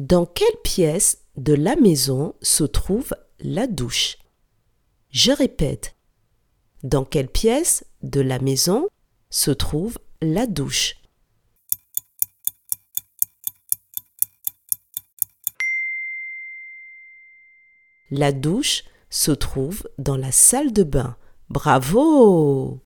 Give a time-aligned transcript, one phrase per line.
[0.00, 4.16] Dans quelle pièce de la maison se trouve la douche?
[5.10, 5.96] Je répète.
[6.84, 8.86] Dans quelle pièce de la maison
[9.28, 10.94] se trouve la douche?
[18.12, 21.16] La douche se trouve dans la salle de bain.
[21.48, 22.80] Bravo